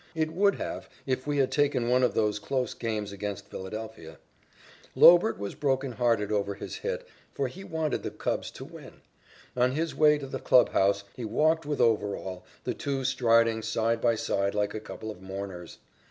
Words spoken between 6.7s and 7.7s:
hit, for he